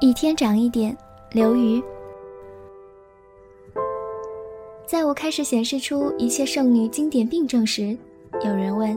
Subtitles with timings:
[0.00, 0.96] 一天长一点，
[1.32, 1.82] 刘瑜。
[4.86, 7.98] 在我开始显示出一切剩女经典病症时，
[8.44, 8.96] 有人问：“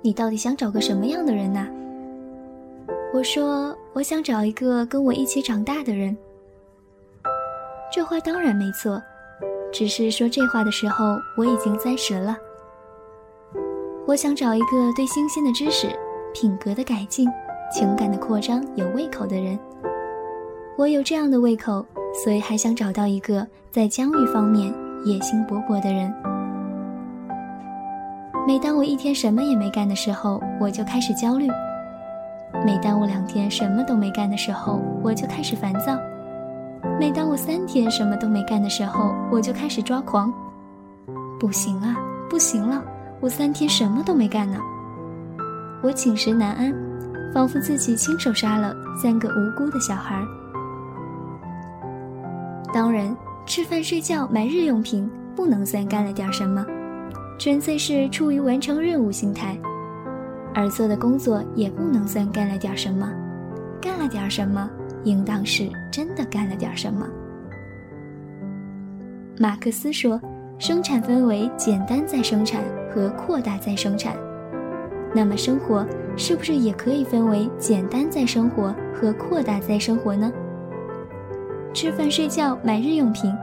[0.00, 1.66] 你到底想找个什么样的人呢？”
[3.12, 6.16] 我说：“我想找一个跟我一起长大的人。”
[7.92, 9.02] 这话当然没错，
[9.72, 12.36] 只是说这话的时候我已经三十了。
[14.06, 15.88] 我想找一个对新鲜的知识、
[16.32, 17.28] 品格的改进、
[17.72, 19.58] 情感的扩张有胃口的人。
[20.78, 21.84] 我有这样的胃口，
[22.24, 24.72] 所以还想找到一个在疆域方面
[25.04, 26.12] 野心勃勃的人。
[28.46, 31.46] 每当我一天什么也没干的时候，我就开始焦虑；
[32.64, 35.94] 每当我两天什么都没干的时候，我就开始烦躁；
[36.98, 40.32] 每当我三天什么都没干的时候，我就开始抓狂。
[41.38, 41.96] 不行啊，
[42.30, 42.82] 不行了，
[43.20, 44.58] 我三天什么都没干呢。
[45.82, 46.74] 我寝食难安，
[47.34, 50.24] 仿佛自己亲手杀了三个无辜的小孩。
[52.72, 56.64] 当然，吃饭、睡觉、买日用品不能算干了点什么，
[57.38, 59.56] 纯粹是出于完成任务心态；
[60.54, 63.12] 而做的工作也不能算干了点什么，
[63.80, 64.70] 干了点什么，
[65.04, 67.06] 应当是真的干了点什么。
[69.38, 70.18] 马克思说，
[70.58, 74.16] 生产分为简单再生产和扩大再生产，
[75.14, 80.32] 那么生活是不是也可以分为简单再生活和扩大再生活呢？
[81.74, 83.34] 吃饭、睡觉、买日用品，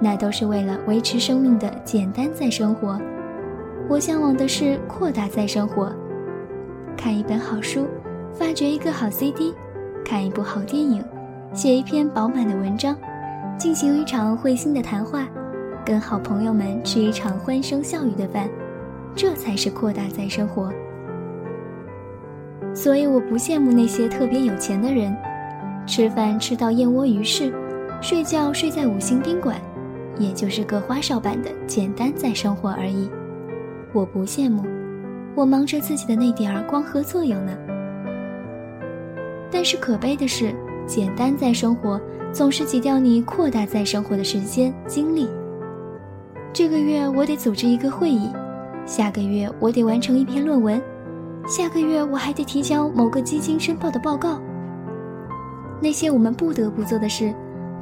[0.00, 2.98] 那都是为了维持生命的简单再生活。
[3.88, 5.92] 我向往的是扩大再生活。
[6.96, 7.86] 看一本好书，
[8.32, 9.54] 发掘一个好 CD，
[10.02, 11.04] 看一部好电影，
[11.52, 12.96] 写一篇饱满的文章，
[13.58, 15.28] 进行一场会心的谈话，
[15.84, 18.48] 跟好朋友们吃一场欢声笑语的饭，
[19.14, 20.72] 这才是扩大再生活。
[22.74, 25.14] 所以我不羡慕那些特别有钱的人，
[25.86, 27.52] 吃饭吃到燕窝鱼翅。
[28.04, 29.56] 睡觉睡在五星宾馆，
[30.18, 33.08] 也就是个花哨版的简单再生活而已。
[33.94, 34.62] 我不羡慕，
[35.34, 37.56] 我忙着自己的那点儿光合作用呢。
[39.50, 40.54] 但是可悲的是，
[40.86, 41.98] 简单再生活
[42.30, 45.26] 总是挤掉你扩大再生活的时间精力。
[46.52, 48.30] 这个月我得组织一个会议，
[48.84, 50.78] 下个月我得完成一篇论文，
[51.48, 54.38] 下个月我还得提交某个基金申报的报告。
[55.80, 57.34] 那些我们不得不做的事。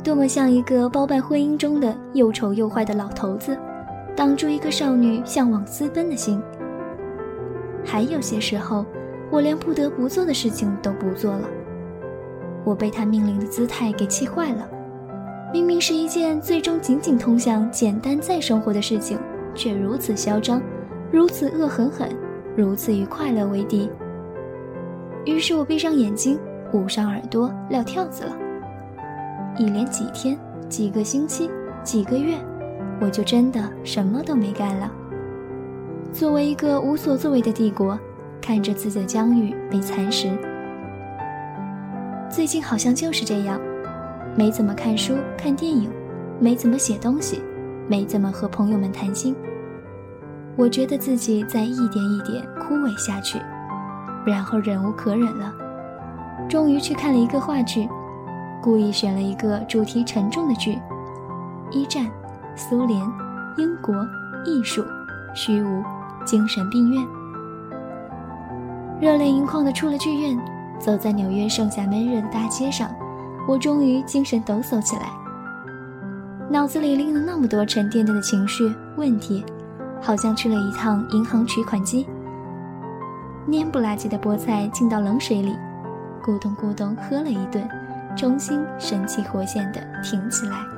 [0.02, 3.56] 多么像一个包办婚姻中的又丑又坏的老头子，
[4.16, 6.42] 挡住一个少女向往私奔的心。
[7.84, 8.84] 还有些时候，
[9.30, 11.48] 我连不得不做的事情都不做了。
[12.64, 14.68] 我被他命令的姿态给气坏了。
[15.52, 19.18] 明明是一件最终仅仅通向简单再生活的事情，
[19.54, 20.60] 却如此嚣张，
[21.12, 22.08] 如此恶狠狠，
[22.56, 23.88] 如此与快乐为敌。
[25.24, 26.38] 于是我闭上眼睛，
[26.72, 28.36] 捂上耳朵，撂跳子了。
[29.58, 31.50] 一连几天、几个星期、
[31.84, 32.38] 几个月，
[33.00, 34.90] 我就真的什么都没干了。
[36.10, 37.98] 作为一个无所作为的帝国，
[38.40, 40.30] 看着自己的疆域被蚕食。
[42.30, 43.60] 最近好像就是这样，
[44.34, 45.90] 没怎么看书、看电影，
[46.40, 47.42] 没怎么写东西，
[47.86, 49.36] 没怎么和朋友们谈心。
[50.56, 53.38] 我觉得自己在一点一点枯萎下去，
[54.24, 55.52] 然后忍无可忍了，
[56.48, 57.86] 终于去看了一个话剧。
[58.62, 60.78] 故意选了一个主题沉重的剧，
[61.72, 62.08] 一战、
[62.54, 63.00] 苏联、
[63.58, 63.92] 英国、
[64.46, 64.84] 艺术、
[65.34, 65.82] 虚无、
[66.24, 67.04] 精神病院。
[69.00, 70.38] 热泪盈眶的出了剧院，
[70.78, 72.88] 走在纽约盛夏闷热的大街上，
[73.48, 75.10] 我终于精神抖擞起来。
[76.48, 79.44] 脑子里拎了那么多沉甸甸的情绪问题，
[80.00, 82.06] 好像去了一趟银行取款机。
[83.48, 85.56] 蔫不拉几的菠菜浸到冷水里，
[86.24, 87.68] 咕咚咕咚喝了一顿。
[88.16, 90.71] 重新神气活现的挺起来。